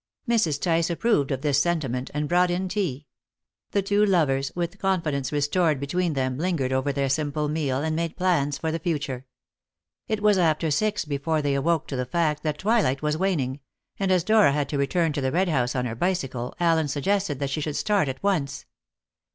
[0.27, 0.59] Mrs.
[0.59, 3.05] Tice approved of this sentiment, and brought in tea.
[3.69, 8.17] The two lovers, with confidence restored between them, lingered over their simple meal, and made
[8.17, 9.27] plans for the future.
[10.07, 13.59] It was after six before they awoke to the fact that twilight was waning;
[13.99, 17.37] and as Dora had to return to the Red House on her bicycle, Allen suggested
[17.37, 18.65] that she should start at once.